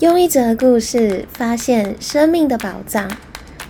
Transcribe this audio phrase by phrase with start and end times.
[0.00, 3.06] 用一则故事发现生命的宝藏，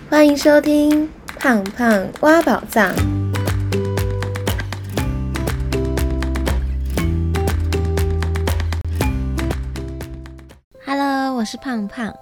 [0.09, 1.05] 欢迎收听
[1.37, 2.89] 《胖胖挖宝藏》。
[10.85, 12.13] Hello，我是胖胖。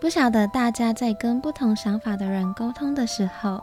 [0.00, 3.60] 不晓得大家在跟不同想法的人沟通的时候，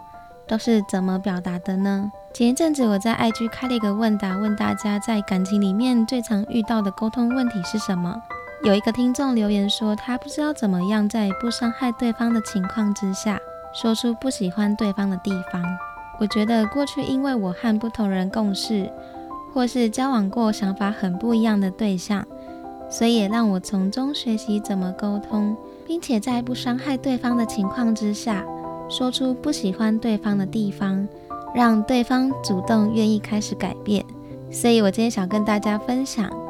[0.49, 2.11] 都是怎么表达的呢？
[2.33, 8.21] 前一阵子我在 IG 开了一个问答，问大家在感情里面最常遇到的沟通问题是什么？
[8.63, 13.39] 有一个听众留言说，他不知道怎么样在不伤害对方的情况之下，
[13.71, 15.63] 说出不喜欢对方的地方。
[16.19, 18.91] 我觉得过去因为我和不同人共事，
[19.53, 22.25] 或是交往过想法很不一样的对象，
[22.89, 28.43] 所以也让我从中学习怎么沟通，并且在不伤害对方的情况之下，
[28.89, 31.07] 说出不喜欢对方的地方，
[31.53, 34.03] 让对方主动愿意开始改变。
[34.51, 36.46] 所以我今天想跟大家分享。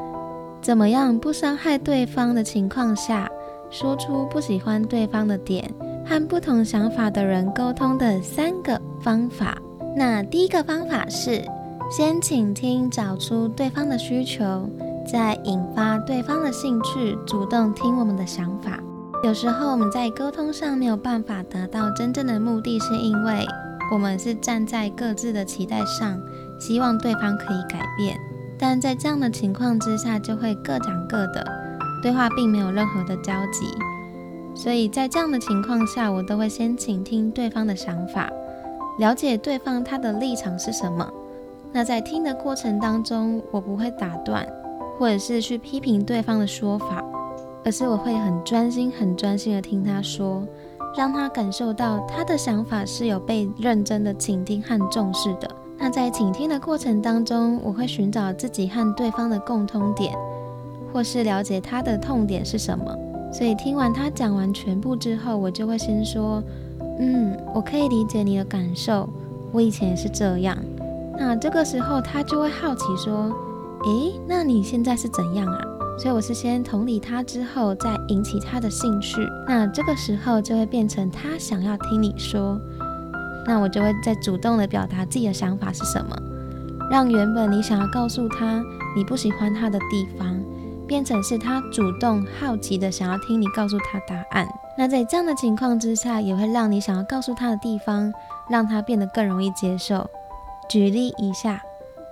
[0.62, 3.30] 怎么样不伤害对方的情况下，
[3.70, 5.74] 说出不喜欢对方的点，
[6.06, 9.58] 和不同想法的人沟通的三个方法？
[9.96, 11.44] 那第一个方法是
[11.90, 14.70] 先倾听，找出对方的需求，
[15.10, 18.80] 再引发对方的兴趣，主动听我们的想法。
[19.24, 23.46] 有时候我们在沟通上没有办法达到真正的目的，是因为
[23.92, 26.22] 我们是站在各自的期待上，
[26.60, 28.16] 希望对方可以改变。
[28.60, 31.46] 但在这样的情况之下，就会各讲各的，
[32.02, 33.68] 对话并没有任何的交集。
[34.56, 38.32] 所以在这样的情况下，我都会先倾听对方的想法，
[38.98, 41.08] 了解对方他的立场是什么。
[41.72, 44.48] 那在听的过程当中，我不会打断，
[44.98, 47.04] 或者是去批评对方的说法，
[47.64, 50.44] 而是我会很专心、很专心的听他说，
[50.98, 55.48] 让他感受到他的想法是有被认真的倾听和重视的。
[55.80, 60.14] 那在倾听的过程当中，我会寻找自己和对方的共通点，
[60.92, 62.86] 或是了解他的痛点是什么。
[63.32, 66.42] 所以听完他讲完全部之后，我就会先说
[67.00, 69.08] ：“嗯，我可以理解你的感受，
[69.52, 70.58] 我以前也是这样。”
[71.20, 73.32] 那这个时候他就会好奇说
[73.86, 75.62] ：“诶，那你现在是怎样啊？”
[76.00, 79.18] 所以我是先同理他之后，再引起他的兴趣。
[79.48, 82.60] 那这个时候就会变成他想要听你说。
[83.48, 86.16] 那我就会再主动的表达自己的想法是什么，
[86.92, 88.62] 让原本你想要告诉他
[88.96, 90.38] 你不喜欢他的地方，
[90.86, 94.48] 变成是他主动好奇的想要听你告诉他答案。
[94.78, 98.14] 那在这样的情况之下，也会让你想要告诉他的地方，
[98.50, 100.08] 让他变得更容易接受。
[100.70, 101.62] 举例一下，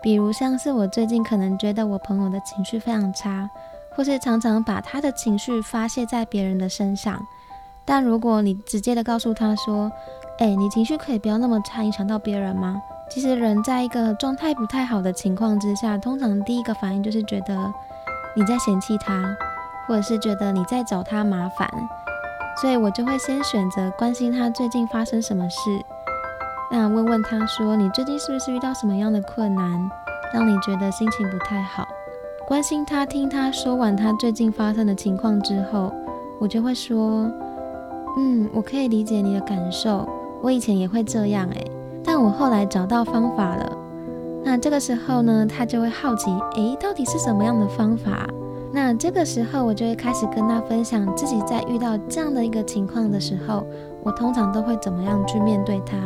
[0.02, 3.50] 比如像是我最近可能觉得我朋友的情绪非常差，
[3.92, 7.22] 或是常常把他的情绪发泄在别人的身上，
[7.86, 9.92] 但如果你直接的告诉他说，
[10.40, 12.82] 哎，你情绪可以不要那么差，影响到别人吗？
[13.10, 17.72] 其实人在一个状态不太好的情况之下，通常第一个反应就是觉得
[18.36, 19.36] 你在嫌弃他，
[19.88, 21.70] 或者是觉得你在找他麻烦，
[22.60, 25.58] 所以我就会先选择关心他最近发生什么事，
[26.72, 29.90] 那问问他说你最近是不是遇到什么样的困难，
[30.34, 31.88] 让你觉得心情不太好？
[32.48, 35.94] 关心他，听他说完他最近发生的情况之后，
[36.40, 37.32] 我就会说，
[38.18, 40.08] 嗯，我可以理解你的感受。
[40.42, 41.72] 我以前也会这样诶，
[42.04, 43.78] 但我后来找到方法了。
[44.44, 48.28] 那这个时候呢，他就会好奇，诶，到底是什么样的方法？
[48.72, 53.66] 那这个时候我就会开始跟他分享自己在遇到这样的一个情况的时候，
[54.04, 55.98] 我通常都会怎么样去面对他，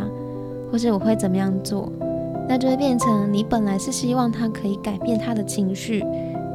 [0.71, 1.91] 或是我会怎么样做。
[2.47, 6.03] 那就会变成你本来是希望他可以改变他的情绪，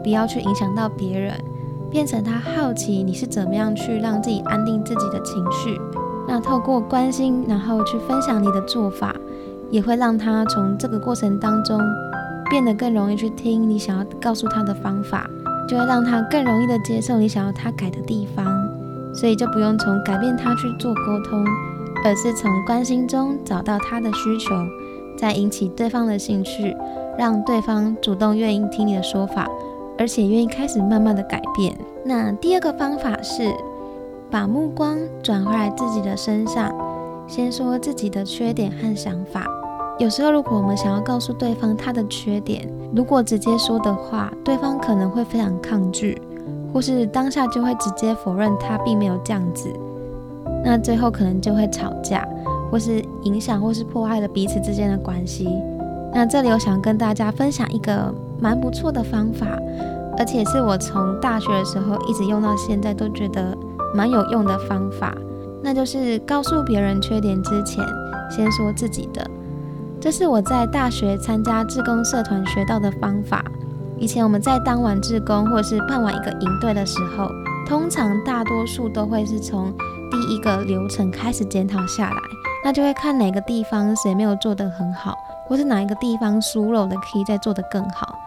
[0.02, 1.34] 不要去影响到别人，
[1.94, 5.80] 变成他好奇你是怎么样去让自己安定自己的情绪。
[6.26, 9.14] 那透过关心，然后去分享你的做法，
[9.70, 11.80] 也会让他从这个过程当中
[12.50, 15.30] 变得更容易去听你想要告诉他的方法，
[15.68, 18.44] 就会让他更容易的接受你想要他改的地方。
[19.14, 21.46] 所以就不用从改变他去做沟通，
[22.04, 24.52] 而是从关心中找到他的需求，
[25.16, 26.76] 再引起对方的兴趣，
[27.16, 29.48] 让对方主动愿意听你的说法，
[29.98, 31.76] 而且愿意开始慢慢的改变。
[32.04, 33.54] 那第二个方法是。
[34.30, 36.74] 把目光转回来自己的身上，
[37.28, 39.46] 先说自己的缺点和想法。
[39.96, 46.20] 有时候，如果我们想要告诉对方他的缺点，如果直接说的话，对方可能会非常抗拒，
[46.72, 49.72] 或是当下就会直接否认他并没有这样子。
[50.64, 52.26] 那最后可能就会吵架，
[52.72, 55.48] 或是影响或是破坏了彼此之间的关系。
[56.14, 59.46] 那这里我想跟大家分享一个蛮不错的方法，
[60.16, 63.56] 而且是我从大学的时候一直用到现在，都觉得。
[63.96, 65.14] 蛮有用的方法，
[65.62, 67.80] 那就是告诉别人缺点之前，
[68.28, 69.24] 先说自己的。
[70.00, 73.44] 这是我在大学参加志工社团学到的方法。
[73.96, 77.30] 以前我们在当完志工或是办完一个营队的时候，
[77.64, 79.72] 通常大多数都会是从
[80.10, 82.16] 第一个流程开始检讨下来，
[82.64, 88.18] 那就会看哪个地方谁没有做得很好，或是哪一个地方疏漏的可以再做得更好。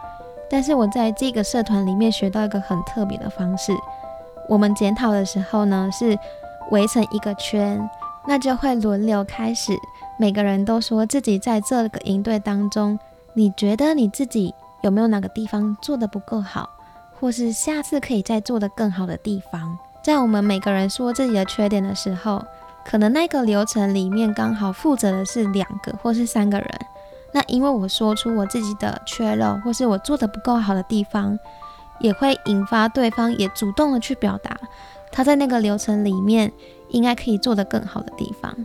[0.48, 3.72] 但是我在这个社团里面学到一个很特别的方式，
[4.48, 6.16] 我们检讨的时候呢是
[6.70, 7.90] 围成一个圈，
[8.26, 9.72] 那就会轮流开始，
[10.18, 12.96] 每个人都说自己在这个营队当中，
[13.34, 16.70] 你觉得你自己有没有哪个地方做得不够好？
[17.20, 22.40] 或是下次可以再做得更好的地方，在我们每个人说自己的缺点的时候，
[22.88, 26.68] 可能那个流程里面刚好负责的是两个或是三个人。
[27.32, 31.38] 那因为我说出我自己的缺漏，或是我做的不够好的地方，
[32.00, 34.58] 也会引发对方也主动的去表达
[35.12, 36.50] 他在那个流程里面
[36.88, 38.56] 应该可以做得更好的地方。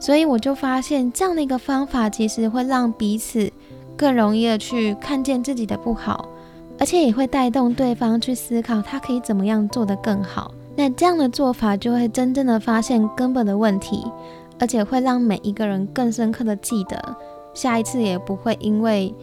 [0.00, 3.52] 所以我就发现这样的一个方法，其实会让彼此
[3.96, 6.28] 更容易的去看见自己的不好。
[6.80, 10.50] 而且也会带动对方去思考，他可以怎么样做得更好。
[10.76, 14.04] 那这样的做法就会真正的发现根本的问题，
[14.60, 17.16] 而且会让每一个人更深刻的记得，
[17.54, 19.14] 下一次也不会因为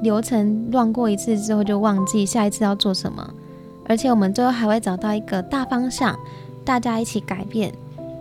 [0.00, 3.32] 流程乱过一次之后就忘记下一次要做什么。
[3.86, 6.18] 而且我们最后还会找到一个大方向，
[6.64, 7.70] 大家一起改变，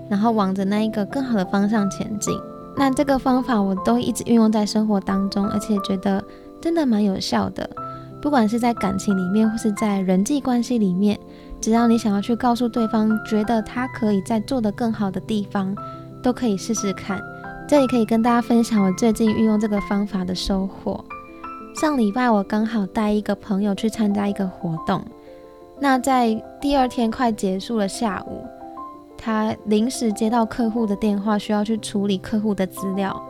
[0.09, 2.37] 然后往着那一个更好的方向前进。
[2.75, 6.21] 那这个方法我都一直运用在生活当中，而且觉得
[6.59, 7.69] 真的蛮有效的。
[8.21, 11.17] 不管是在感情里面，或是在人际关系里面，
[11.63, 15.73] 只要你想要去告诉对方，觉得他可以在做得更好的地方，
[16.21, 17.17] 都可以试试看。
[17.69, 21.01] 这里可以跟大家分享我最近运用这个方法的收获。
[21.73, 25.01] 上礼拜我刚好带一个朋友去参加一个活动，
[25.79, 28.45] 那在第二天快结束了下午，
[29.17, 33.23] 他临时接到客户的电话，需要去处理客户的资料，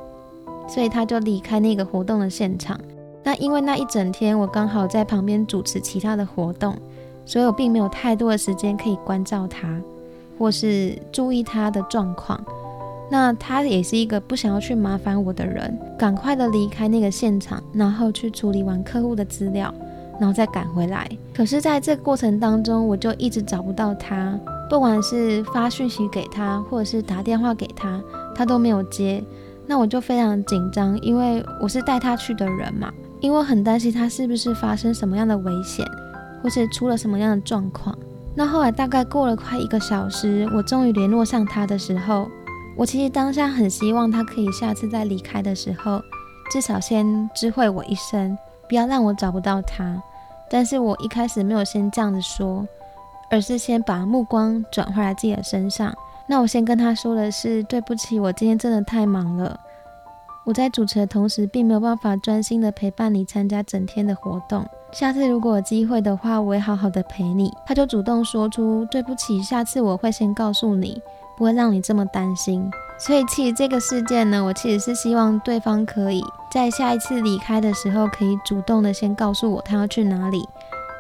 [0.67, 2.79] 所以他就离开那个活动的现场。
[3.23, 6.75] 那因为那一整天我刚好在旁边主持其他的活动，
[7.25, 9.79] 所以我并没有太多的时间可以关照他，
[10.37, 12.43] 或是注意他的状况。
[13.09, 19.71] 那他也是一个不想要去麻烦我的人，赶快的离开那个现场，然后去处理完客户的资料，
[20.19, 21.07] 然后再赶回来。
[21.33, 28.01] 可是，在这个过程当中，我就一直找不到他，不管是发讯息给他，或者是打电话给他，
[28.33, 29.23] 他都没有接。
[29.67, 32.91] 那我就非常紧张，因为我是带他去的人嘛。
[33.21, 35.85] 因为很担心他是不是发生什么样的危险，
[36.43, 37.97] 或是出了什么样的状况。
[38.35, 42.29] 那后来大概过了快一个小时，我终于联络上他的时候，
[42.75, 46.01] 我其实当下很希望他可以下次再离开的时候，
[46.51, 48.37] 至少先知会我一声，
[48.67, 50.01] 不要让我找不到他。
[50.49, 52.67] 但是我一开始没有先这样子说，
[53.31, 55.93] 而是先把目光转回来自己的身上。
[56.27, 59.59] 那我先跟他说的是，对不起，我今天真的太忙了。
[60.45, 64.65] 我在主持的同时，并没有办法专心的陪伴你参加整天的活动。
[64.93, 67.51] 下次如果有机会的话，我会好好的陪你。
[67.65, 71.01] 他就主动说出对不起，下次我会先告诉你，
[71.35, 72.69] 不会让你这么担心。
[72.99, 80.47] 所以其实这个事件呢，我其实是希望对方可以在下一次离开的时候，可以主动的先告诉我他要去哪里，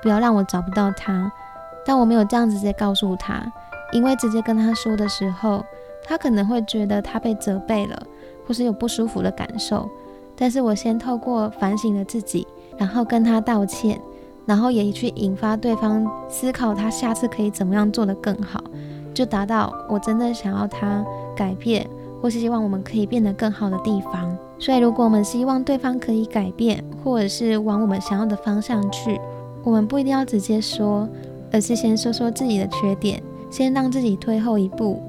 [0.01, 1.31] 不要让我找不到他。
[1.85, 3.45] 但我没有这样直接告诉他，
[3.91, 5.63] 因为直接跟他说的时候，
[6.03, 8.01] 他可能会觉得他被责备了。
[8.45, 9.89] 或是有不舒服的感受，
[10.35, 12.45] 但是我先透过反省了自己，
[12.77, 13.99] 然后跟他道歉，
[14.45, 18.63] 然后也去引发对方思考，他下次可以怎么样做得更好，
[19.13, 21.03] 就达到我真的想要他
[21.35, 21.87] 改变，
[22.21, 24.37] 或是希望我们可以变得更好的地方。
[24.59, 29.19] 所以，如果我们希望对方可以改变，或者是往我们想要的方向去，
[29.63, 31.07] 我们不一定要直接说，
[31.51, 35.01] 而是先说说自己的缺点，先让自己退后一步，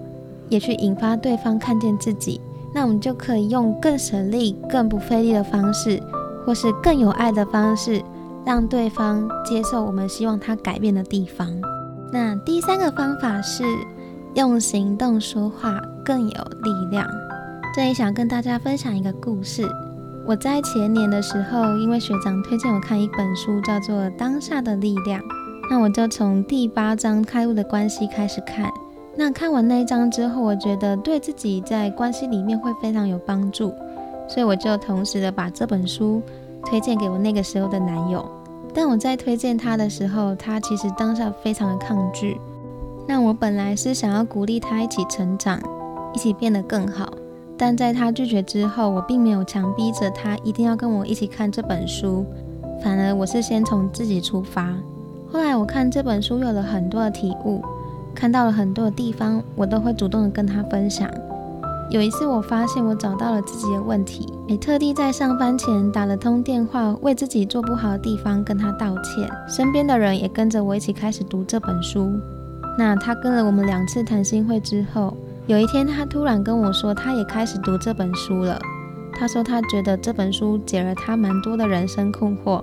[0.49, 2.41] 也去引发对方看见自己。
[2.75, 6.03] 那我们就可以用更省力、更不费力的方式，
[6.45, 8.03] 或是更有爱的方式，
[8.45, 11.49] 让对方接受我们希望他改变的地方。
[12.13, 13.65] 那第三个方法是
[14.35, 17.07] 用行动说话更有力量。
[17.75, 19.69] 这里想跟大家分享一个故事。
[20.27, 25.21] 我在前年的时候，因为学长推荐我看一本书，叫做《当下的力量》，
[25.69, 28.71] 那我就从第八章开悟的关系开始看。
[29.17, 33.75] 那看完那一章之后，我觉得对自己在关系里面会非常有帮助，
[34.29, 36.23] 所以我就同时的把这本书
[36.65, 38.25] 推荐给我那个时候的男友。
[38.73, 42.41] 但我在推荐他的时候，他其实当下非常的抗拒。
[43.07, 45.61] 那我本来是想要鼓励他一起成长，
[46.13, 47.09] 一起变得更好，
[47.57, 52.25] 但在他拒绝之后，我并没有强逼着他一定要跟我一起看这本书，
[52.83, 54.75] 反而我是先从自己出发。
[55.31, 57.63] 后来我看这本书有了很多的体悟。
[58.15, 61.11] 看到了很多的地方，我都会主动的跟他分享。
[61.95, 69.31] 有一次，我发现我找到了自己的问题，也特地在上班前打了通电话，为自己做不好的地方跟他道歉。
[69.47, 72.11] 身边的人也跟着我一起开始读这本书。
[72.77, 78.59] 那他跟了我们两次谈心会之后，有一天他突然跟我说，他也开始读这本书了。
[79.13, 82.61] 他说他觉得这本书解了他蛮多的人生困惑。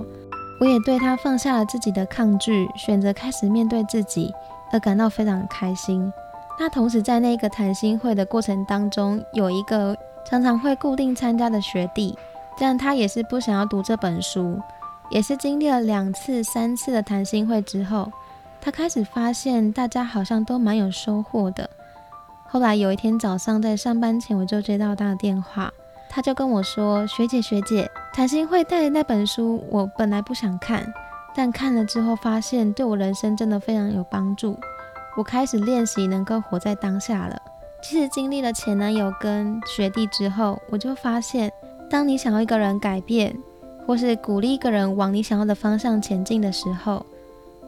[0.60, 4.30] 我也对他放下了自己的抗拒，选择开始面对自己，
[4.74, 6.12] 而感到非常开心。
[6.60, 12.18] 那同时在那个谈心会的过程当中，有一个常常会固定参加的学弟，
[12.60, 14.60] 但他也是不想要读这本书，
[15.10, 18.12] 也是经历了两次、三次的谈心会之后。
[18.64, 21.68] 他开始发现大家好像都蛮有收获的。
[22.46, 25.72] 后来有一天早上在上班前，我就接到他的电话，
[26.08, 30.86] 他就跟我说：“学姐，学姐，谈心会带的那本书，我本来不想看，
[31.34, 34.60] 但看了之后发现对我人生真的非常有帮助。
[35.16, 37.42] 我开始练习能够活在当下了。
[37.84, 41.52] 其实经历了前男友跟学弟之后，我就发现，
[41.90, 43.36] 当你想要一个人改变，
[43.86, 47.06] 或是鼓励一个人往你想要的方向前进的时候。”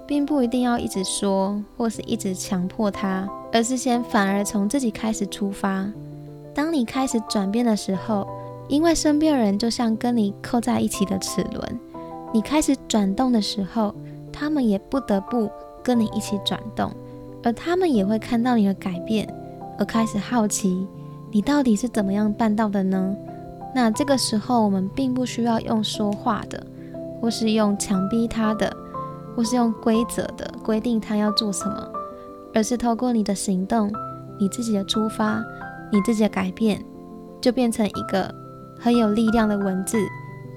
[0.05, 5.89] 并不一定要一直说，或是一直强迫他，而是先反而从自己开始出发。
[6.53, 8.27] 当你开始转变的时候，
[8.67, 11.79] 因为身边人就像跟你扣在一起的齿轮，
[12.33, 13.95] 你开始转动的时候，
[14.31, 15.49] 他们也不得不
[15.81, 16.91] 跟你一起转动，
[17.43, 19.27] 而他们也会看到你的改变，
[19.77, 20.87] 而开始好奇
[21.31, 23.15] 你到底是怎么样办到的呢？
[23.75, 26.65] 那这个时候，我们并不需要用说话的，
[27.21, 28.75] 或是用强逼他的。
[29.35, 31.91] 或是用规则的规定他要做什么，
[32.53, 33.91] 而是透过你的行动、
[34.39, 35.43] 你自己的出发、
[35.91, 36.85] 你自己的改变，
[37.41, 38.31] 就变成一个
[38.79, 39.97] 很有力量的文字，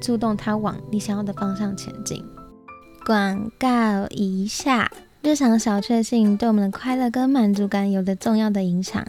[0.03, 2.23] 触动他往你想要的方向前进。
[3.07, 3.69] 广告
[4.11, 4.91] 一下，
[5.27, 9.05] 日常小确幸对我们的快乐跟满足感有着重要的影响。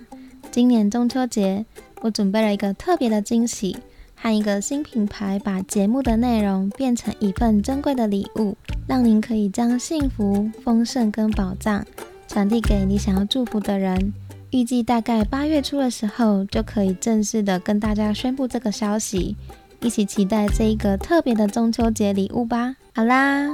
[0.49, 1.63] 今年中秋节，
[2.01, 3.77] 我准备了一个特别的惊喜。
[4.15, 8.57] 和一个新品牌把节目的内容变成一份珍贵的礼物，
[8.87, 11.85] 让您可以将幸福、丰盛跟宝藏
[12.27, 14.11] 传递给你想要祝福的人。
[14.49, 19.35] 预计大概八月初的时候就可以正式的跟大家宣布这个消息，
[19.81, 22.75] 一起期待这一个特别的中秋节礼物吧。
[22.95, 23.47] 好啦，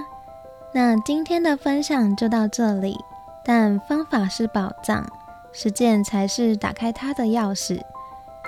[0.73, 2.97] 那今天的分享就到这里，
[3.45, 5.05] 但方法是宝藏，
[5.51, 7.79] 实践才是打开它的钥匙。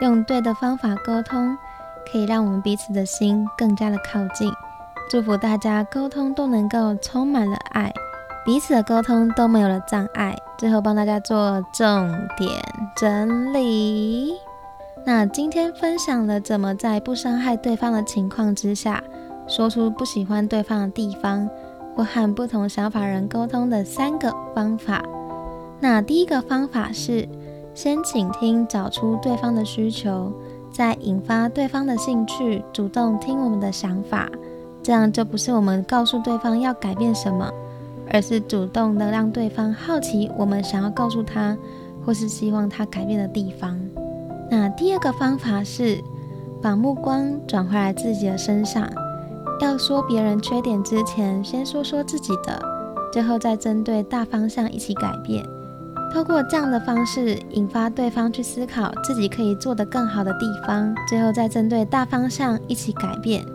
[0.02, 1.58] 用对的方法沟通。
[2.12, 4.54] 可以让我们彼此的心更加的靠近，
[5.10, 7.92] 祝福大家沟通都能够充满了爱，
[8.46, 10.38] 彼此的沟通都没有了障碍。
[10.56, 12.52] 最后帮大家做重点
[12.96, 14.36] 整理。
[15.04, 19.04] 那今天分享了怎么在不伤害对方的情况之下，
[19.48, 21.50] 说出不喜欢对方的地方，
[21.96, 25.04] 我和不同想法人沟通的三个方法。
[25.80, 27.28] 那第一个方法是
[27.74, 30.32] 先倾听，找出对方的需求。
[30.72, 34.30] 再引发对方的兴趣，主动听我们的想法，
[34.84, 37.50] 这样就不是我们告诉对方要改变什么，
[38.12, 41.58] 而是主动的让对方好奇我们想要告诉他，
[42.06, 43.80] 或是希望他改变的地方。
[44.52, 45.98] 那第二个方法是
[46.62, 48.86] 把目光转回来自己的身上，
[49.60, 52.62] 要说别人缺点之前，先说说自己的，
[53.12, 55.46] 最后再针对大方向一起改变。
[56.14, 63.46] 透过这样的方式，引发对方去思考自己可以做得更好的地方，最后再针对大方向一起改变，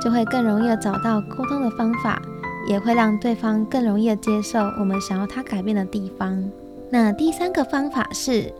[0.00, 2.20] 就会更容易的找到沟通的方法，
[2.68, 6.42] 也会让对方更容易的接受我们想要他改变的地方。
[6.90, 8.52] 那第三个方法是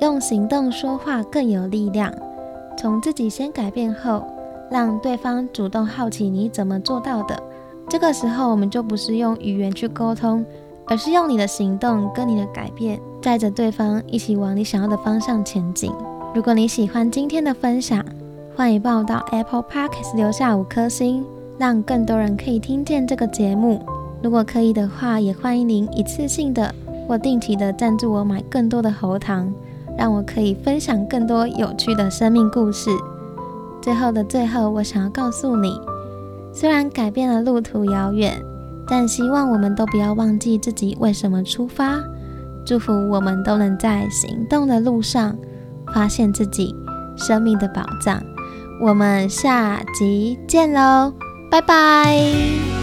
[0.00, 2.12] 用行动说话更有力量，
[2.76, 4.26] 从自己先改变后，
[4.70, 7.42] 让对方主动好奇你怎么做到的。
[7.88, 10.44] 这个时候，我们就不是用语言去沟通。
[10.88, 15.90] 而是用你的行动跟你的改变，带着对方一起往你想要的方向前进。
[16.32, 18.04] 如果你喜欢今天的分享，
[18.54, 21.24] 欢迎报到 Apple Podcast 留下五颗星，
[21.58, 23.84] 让更多人可以听见这个节目。
[24.22, 26.72] 如果可以的话，也欢迎您一次性的
[27.08, 29.52] 或定期的赞助我买更多的喉糖，
[29.98, 32.90] 让我可以分享更多有趣的生命故事。
[33.86, 35.80] 最后的最后，我想要告诉你，
[36.52, 38.44] 虽然改变了路途遥远。
[38.88, 42.00] 但希望我们都不要忘记自己为什么出发。
[42.64, 45.38] 祝福我们都能在行动的路上
[45.94, 46.74] 发现自己
[47.16, 48.20] 生命的宝藏。
[48.80, 51.12] 我们下集见喽，
[51.48, 52.75] 拜拜。